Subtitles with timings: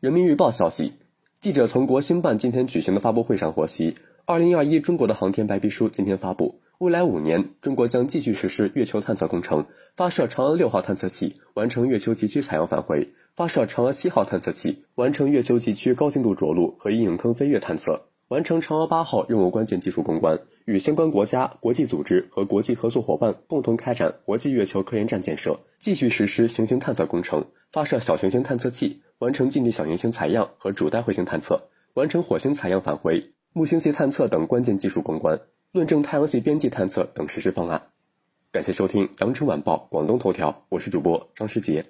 [0.00, 0.94] 人民日报消息，
[1.42, 6.58] 记者从国新办今天举行的发布会上获悉，二零二一中国的航天白皮书今天发布。
[6.78, 9.62] 未来五年，中国将继续实施月球探测工程，
[9.94, 13.02] 发射嫦娥六号探测器，完成月球极区采样返回；
[13.36, 17.92] 发射嫦娥七号探测器，完成月球极区高精度着陆和阴影坑飞跃探测；
[18.28, 29.02] 完成嫦娥八号任务关键技术攻关，与相关国家、国际组织和国际合作伙伴共同开展国际月球科研站建设；继续实施行星探测工程，发射小行星探测器。
[29.20, 35.38] 完成近地小行星采样和主带彗星探测，完成火星采样返回、木星系探测等关键技术攻关，
[35.72, 37.90] 论证太阳系边际探测等实施方案。
[38.50, 41.84] 感谢收听羊城晚报广东头条，我是主播张世杰。